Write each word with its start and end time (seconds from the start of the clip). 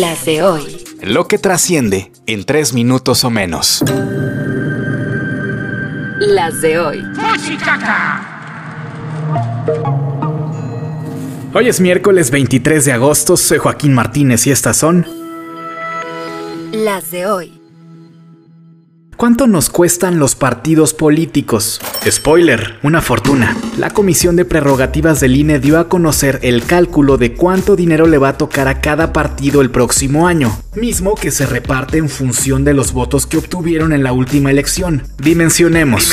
Las 0.00 0.24
de 0.24 0.42
hoy. 0.42 0.84
Lo 1.02 1.28
que 1.28 1.38
trasciende 1.38 2.10
en 2.26 2.44
tres 2.44 2.72
minutos 2.72 3.24
o 3.24 3.30
menos. 3.30 3.82
Las 6.20 6.60
de 6.60 6.78
hoy. 6.78 7.04
Hoy 11.54 11.68
es 11.68 11.80
miércoles 11.80 12.30
23 12.30 12.84
de 12.84 12.92
agosto, 12.92 13.36
soy 13.36 13.58
Joaquín 13.58 13.94
Martínez 13.94 14.46
y 14.46 14.50
estas 14.50 14.76
son... 14.76 15.06
Las 16.72 17.10
de 17.10 17.26
hoy. 17.26 17.57
¿Cuánto 19.18 19.48
nos 19.48 19.68
cuestan 19.68 20.20
los 20.20 20.36
partidos 20.36 20.94
políticos? 20.94 21.80
Spoiler, 22.08 22.78
una 22.84 23.02
fortuna. 23.02 23.56
La 23.76 23.90
Comisión 23.90 24.36
de 24.36 24.44
Prerrogativas 24.44 25.18
del 25.18 25.34
INE 25.34 25.58
dio 25.58 25.80
a 25.80 25.88
conocer 25.88 26.38
el 26.42 26.64
cálculo 26.64 27.18
de 27.18 27.34
cuánto 27.34 27.74
dinero 27.74 28.06
le 28.06 28.18
va 28.18 28.28
a 28.28 28.38
tocar 28.38 28.68
a 28.68 28.80
cada 28.80 29.12
partido 29.12 29.60
el 29.60 29.72
próximo 29.72 30.28
año, 30.28 30.56
mismo 30.76 31.16
que 31.16 31.32
se 31.32 31.46
reparte 31.46 31.98
en 31.98 32.08
función 32.08 32.62
de 32.62 32.74
los 32.74 32.92
votos 32.92 33.26
que 33.26 33.38
obtuvieron 33.38 33.92
en 33.92 34.04
la 34.04 34.12
última 34.12 34.52
elección. 34.52 35.02
Dimensionemos. 35.20 36.12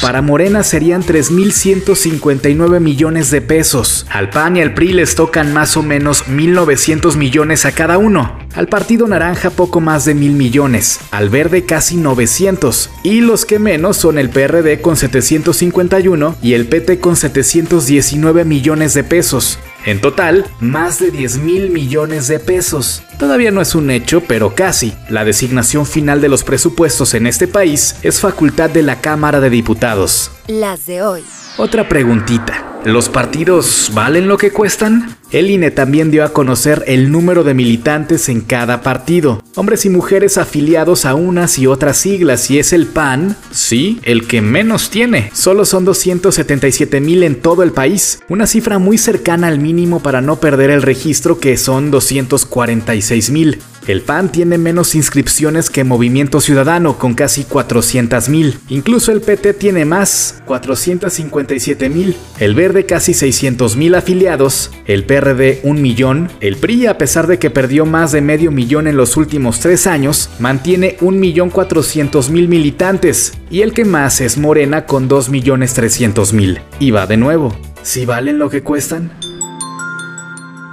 Para 0.00 0.22
Morena 0.22 0.62
serían 0.62 1.02
3.159 1.02 2.80
millones 2.80 3.30
de 3.30 3.40
pesos. 3.42 4.06
Al 4.10 4.30
PAN 4.30 4.56
y 4.56 4.62
al 4.62 4.72
PRI 4.72 4.92
les 4.94 5.14
tocan 5.14 5.52
más 5.52 5.76
o 5.76 5.82
menos 5.82 6.24
1.900 6.26 7.16
millones 7.16 7.66
a 7.66 7.72
cada 7.72 7.98
uno. 7.98 8.38
Al 8.54 8.66
Partido 8.66 9.06
Naranja 9.06 9.50
poco 9.50 9.80
más 9.80 10.04
de 10.04 10.14
mil 10.14 10.32
millones, 10.32 11.00
al 11.10 11.28
Verde 11.28 11.64
casi 11.64 11.96
900, 11.96 12.90
y 13.02 13.20
los 13.20 13.44
que 13.44 13.58
menos 13.58 13.96
son 13.96 14.18
el 14.18 14.30
PRD 14.30 14.80
con 14.80 14.96
751 14.96 16.36
y 16.42 16.54
el 16.54 16.66
PT 16.66 16.98
con 16.98 17.16
719 17.16 18.44
millones 18.44 18.94
de 18.94 19.04
pesos. 19.04 19.58
En 19.86 20.00
total, 20.00 20.46
más 20.60 20.98
de 20.98 21.10
10 21.10 21.38
mil 21.38 21.70
millones 21.70 22.28
de 22.28 22.38
pesos. 22.38 23.02
Todavía 23.18 23.50
no 23.50 23.60
es 23.60 23.74
un 23.74 23.90
hecho, 23.90 24.22
pero 24.22 24.54
casi. 24.54 24.94
La 25.08 25.24
designación 25.24 25.86
final 25.86 26.20
de 26.20 26.28
los 26.28 26.44
presupuestos 26.44 27.14
en 27.14 27.26
este 27.26 27.48
país 27.48 27.96
es 28.02 28.20
facultad 28.20 28.70
de 28.70 28.82
la 28.82 29.00
Cámara 29.00 29.40
de 29.40 29.50
Diputados. 29.50 30.30
Las 30.46 30.86
de 30.86 31.02
hoy. 31.02 31.24
Otra 31.56 31.88
preguntita. 31.88 32.59
¿Los 32.84 33.10
partidos 33.10 33.90
valen 33.92 34.26
lo 34.26 34.38
que 34.38 34.52
cuestan? 34.52 35.14
El 35.30 35.50
INE 35.50 35.70
también 35.70 36.10
dio 36.10 36.24
a 36.24 36.32
conocer 36.32 36.82
el 36.86 37.12
número 37.12 37.44
de 37.44 37.52
militantes 37.52 38.30
en 38.30 38.40
cada 38.40 38.82
partido, 38.82 39.42
hombres 39.54 39.84
y 39.84 39.90
mujeres 39.90 40.38
afiliados 40.38 41.04
a 41.04 41.14
unas 41.14 41.58
y 41.58 41.66
otras 41.66 41.98
siglas, 41.98 42.50
y 42.50 42.58
es 42.58 42.72
el 42.72 42.86
PAN, 42.86 43.36
sí, 43.50 44.00
el 44.02 44.26
que 44.26 44.40
menos 44.40 44.88
tiene. 44.88 45.30
Solo 45.34 45.66
son 45.66 45.84
277 45.84 47.00
mil 47.00 47.22
en 47.22 47.36
todo 47.36 47.62
el 47.62 47.72
país, 47.72 48.22
una 48.30 48.46
cifra 48.46 48.78
muy 48.78 48.96
cercana 48.96 49.48
al 49.48 49.58
mínimo 49.58 50.00
para 50.00 50.22
no 50.22 50.40
perder 50.40 50.70
el 50.70 50.80
registro 50.80 51.38
que 51.38 51.58
son 51.58 51.90
246 51.90 53.30
mil. 53.30 53.58
El 53.90 54.02
PAN 54.02 54.30
tiene 54.30 54.56
menos 54.56 54.94
inscripciones 54.94 55.68
que 55.68 55.82
Movimiento 55.82 56.40
Ciudadano, 56.40 56.96
con 56.96 57.14
casi 57.14 57.42
400 57.42 58.28
mil. 58.28 58.56
Incluso 58.68 59.10
el 59.10 59.20
PT 59.20 59.52
tiene 59.54 59.84
más, 59.84 60.40
457 60.44 61.88
mil. 61.88 62.16
El 62.38 62.54
Verde 62.54 62.86
casi 62.86 63.14
600 63.14 63.74
mil 63.74 63.96
afiliados. 63.96 64.70
El 64.86 65.04
PRD 65.06 65.58
un 65.64 65.82
millón. 65.82 66.30
El 66.40 66.54
PRI, 66.56 66.86
a 66.86 66.98
pesar 66.98 67.26
de 67.26 67.40
que 67.40 67.50
perdió 67.50 67.84
más 67.84 68.12
de 68.12 68.20
medio 68.20 68.52
millón 68.52 68.86
en 68.86 68.96
los 68.96 69.16
últimos 69.16 69.58
tres 69.58 69.88
años, 69.88 70.30
mantiene 70.38 70.96
un 71.00 71.18
millón 71.18 71.50
400 71.50 72.30
mil 72.30 72.46
militantes. 72.46 73.32
Y 73.50 73.62
el 73.62 73.72
que 73.72 73.84
más 73.84 74.20
es 74.20 74.38
Morena 74.38 74.86
con 74.86 75.08
2 75.08 75.30
millones 75.30 75.74
300 75.74 76.32
mil. 76.32 76.60
Y 76.78 76.92
va 76.92 77.08
de 77.08 77.16
nuevo. 77.16 77.56
¿Si 77.82 78.06
valen 78.06 78.38
lo 78.38 78.50
que 78.50 78.62
cuestan? 78.62 79.10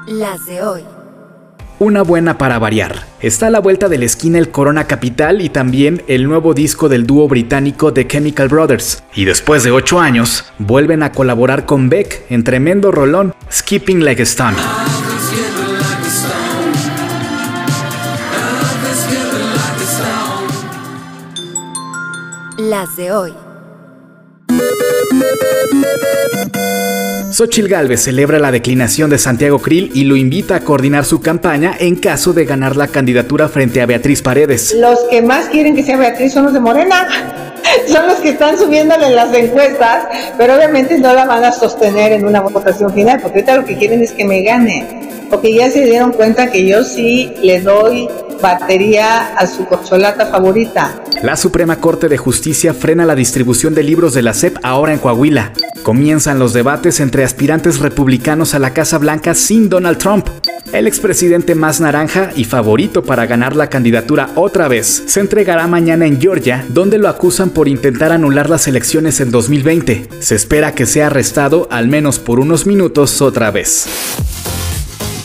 Las 0.05 0.45
de 0.45 0.61
hoy. 0.61 0.97
Una 1.80 2.02
buena 2.02 2.39
para 2.39 2.58
variar. 2.58 3.06
Está 3.22 3.47
a 3.47 3.50
la 3.52 3.59
vuelta 3.59 3.88
de 3.88 4.00
la 4.00 4.06
esquina 4.06 4.39
el 4.39 4.50
Corona 4.50 4.88
Capital 4.88 5.44
y 5.44 5.50
también 5.50 6.02
el 6.08 6.28
nuevo 6.28 6.56
disco 6.56 6.89
del 6.89 7.06
dúo 7.06 7.28
británico 7.28 7.94
The 7.94 8.07
Chemical 8.07 8.47
Brothers. 8.47 9.03
Y 9.13 9.25
después 9.25 9.63
de 9.63 9.69
8 9.69 10.00
años, 10.00 10.46
vuelven 10.57 11.03
a 11.03 11.12
colaborar 11.12 11.68
con 11.68 11.88
Beck 11.88 12.24
en 12.31 12.44
tremendo 12.44 12.91
rolón, 12.91 13.35
Skipping 13.51 14.03
Like 14.03 14.22
a 14.22 14.24
Stone. 14.24 14.57
Las 22.57 22.97
de 22.97 23.12
hoy. 23.12 23.34
Xochil 27.31 27.67
Gálvez 27.67 28.01
celebra 28.01 28.39
la 28.39 28.51
declinación 28.51 29.09
de 29.09 29.17
Santiago 29.17 29.59
Krill 29.59 29.91
y 29.93 30.03
lo 30.05 30.15
invita 30.15 30.55
a 30.55 30.59
coordinar 30.61 31.05
su 31.05 31.21
campaña 31.21 31.75
en 31.77 31.95
caso 31.95 32.33
de 32.33 32.45
ganar 32.45 32.75
la 32.75 32.88
candidatura 32.88 33.49
frente 33.49 33.81
a 33.81 33.85
Beatriz 33.85 34.21
Paredes. 34.21 34.75
Los 34.79 34.99
que 35.09 35.21
más 35.21 35.47
quieren 35.49 35.75
que 35.75 35.83
sea 35.83 35.97
Beatriz 35.97 36.33
son 36.33 36.45
los 36.45 36.53
de 36.53 36.59
Morena. 36.59 37.07
Son 37.88 38.07
los 38.07 38.17
que 38.19 38.29
están 38.29 38.57
subiéndole 38.57 39.09
las 39.09 39.33
encuestas, 39.33 40.07
pero 40.38 40.55
obviamente 40.55 40.97
no 40.99 41.13
la 41.13 41.25
van 41.25 41.43
a 41.43 41.51
sostener 41.51 42.13
en 42.13 42.25
una 42.25 42.39
votación 42.39 42.93
final, 42.93 43.19
porque 43.21 43.39
ahorita 43.39 43.55
lo 43.57 43.65
que 43.65 43.77
quieren 43.77 44.01
es 44.01 44.13
que 44.13 44.23
me 44.23 44.41
gane, 44.41 45.09
porque 45.29 45.53
ya 45.53 45.69
se 45.69 45.83
dieron 45.83 46.13
cuenta 46.13 46.49
que 46.49 46.65
yo 46.65 46.83
sí 46.83 47.33
le 47.41 47.59
doy 47.59 48.07
batería 48.42 49.36
a 49.36 49.48
su 49.48 49.66
corcholata 49.66 50.28
favorita. 50.28 51.02
La 51.24 51.36
Suprema 51.36 51.80
Corte 51.80 52.09
de 52.09 52.18
Justicia 52.18 52.74
frena 52.74 53.06
la 53.06 53.16
distribución 53.16 53.74
de 53.74 53.84
libros 53.84 54.14
de 54.14 54.22
la 54.22 54.34
SEP 54.34 54.58
ahora 54.64 54.94
en 54.94 55.00
Coahuila. 55.00 55.53
Comienzan 55.84 56.40
los 56.40 56.53
debates 56.53 57.00
entre 57.00 57.24
aspirantes 57.24 57.80
republicanos 57.80 58.53
a 58.53 58.59
la 58.59 58.74
Casa 58.74 58.98
Blanca 58.98 59.34
sin 59.34 59.70
Donald 59.70 59.98
Trump. 59.98 60.28
El 60.74 60.86
expresidente 60.86 61.56
más 61.56 61.80
naranja 61.80 62.31
y 62.36 62.44
favorito 62.44 63.03
para 63.03 63.25
ganar 63.25 63.56
la 63.56 63.70
candidatura 63.70 64.31
otra 64.36 64.68
vez 64.68 65.04
se 65.08 65.22
entregará 65.22 65.66
mañana 65.68 66.06
en 66.06 66.19
Georgia, 66.19 66.66
donde 66.68 66.98
lo 66.98 67.08
acusan 67.08 67.52
por 67.52 67.69
intentar 67.69 68.12
anular 68.12 68.50
las 68.50 68.68
elecciones 68.68 69.22
en 69.22 69.31
2020. 69.31 70.09
Se 70.19 70.36
espera 70.36 70.74
que 70.74 70.86
sea 70.86 71.08
arrestado 71.08 71.69
al 71.72 71.88
menos 71.88 72.19
por 72.19 72.42
unos 72.42 72.66
minutos 72.68 73.22
otra 73.22 73.50
vez. 73.50 73.88